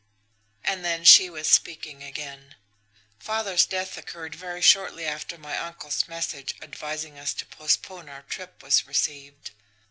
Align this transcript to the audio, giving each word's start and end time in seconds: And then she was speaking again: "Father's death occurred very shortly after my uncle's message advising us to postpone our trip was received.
And 0.63 0.83
then 0.83 1.03
she 1.05 1.29
was 1.29 1.47
speaking 1.47 2.01
again: 2.01 2.55
"Father's 3.19 3.67
death 3.67 3.99
occurred 3.99 4.33
very 4.33 4.59
shortly 4.63 5.05
after 5.05 5.37
my 5.37 5.55
uncle's 5.55 6.07
message 6.07 6.55
advising 6.59 7.19
us 7.19 7.35
to 7.35 7.45
postpone 7.45 8.09
our 8.09 8.23
trip 8.23 8.63
was 8.63 8.87
received. 8.87 9.51